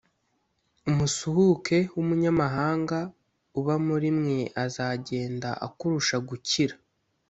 [0.89, 2.99] umusuhuke w’umunyamahanga
[3.59, 6.75] uba muri mwe azagenda akurusha gukira,